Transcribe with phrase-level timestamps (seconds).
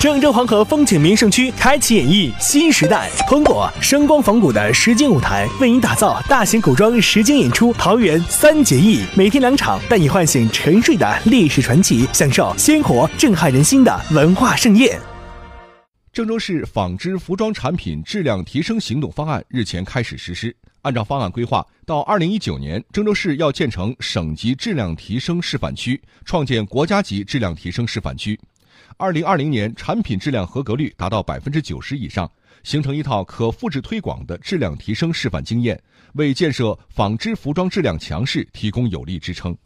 [0.00, 14.98] 郑州黄河风景名胜区开启演绎新时代，通过声光仿古的实景舞台，为您打造大型古装实景演出《桃园三结义》，每天两场，带你唤醒沉睡的历史传奇，享受鲜活震撼人心的文化盛宴。
[16.14, 20.56] 郑州市纺织服装产品质量提升行动方案日前开始实施。
[20.80, 28.40] 按照方案规划，到二零一九年，郑州市要建成省级质量提升示范区，创建国家级质量提升示范区。
[28.96, 32.30] 二零二零年，产品质量合格率达到百分之九十以上，
[32.62, 35.80] 形成一套可复制推广的质量提升示范经验，
[36.14, 39.56] 为建设纺织服装质量强市提供有力支撑。